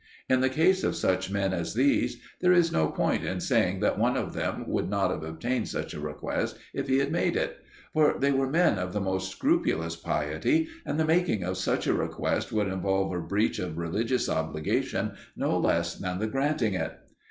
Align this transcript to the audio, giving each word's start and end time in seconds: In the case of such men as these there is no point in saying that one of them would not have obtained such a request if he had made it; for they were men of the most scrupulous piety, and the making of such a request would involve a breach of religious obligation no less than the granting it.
In 0.27 0.39
the 0.41 0.49
case 0.49 0.83
of 0.83 0.95
such 0.95 1.29
men 1.29 1.53
as 1.53 1.75
these 1.75 2.19
there 2.39 2.51
is 2.51 2.71
no 2.71 2.87
point 2.87 3.23
in 3.23 3.39
saying 3.39 3.81
that 3.81 3.99
one 3.99 4.17
of 4.17 4.33
them 4.33 4.65
would 4.67 4.89
not 4.89 5.11
have 5.11 5.21
obtained 5.21 5.67
such 5.67 5.93
a 5.93 5.99
request 5.99 6.57
if 6.73 6.87
he 6.87 6.97
had 6.97 7.11
made 7.11 7.35
it; 7.35 7.57
for 7.93 8.15
they 8.17 8.31
were 8.31 8.49
men 8.49 8.79
of 8.79 8.93
the 8.93 8.99
most 8.99 9.29
scrupulous 9.31 9.95
piety, 9.95 10.67
and 10.87 10.99
the 10.99 11.05
making 11.05 11.43
of 11.43 11.55
such 11.55 11.85
a 11.85 11.93
request 11.93 12.51
would 12.51 12.65
involve 12.67 13.13
a 13.15 13.21
breach 13.21 13.59
of 13.59 13.77
religious 13.77 14.27
obligation 14.27 15.11
no 15.35 15.55
less 15.59 15.93
than 15.93 16.17
the 16.17 16.25
granting 16.25 16.73
it. 16.73 16.93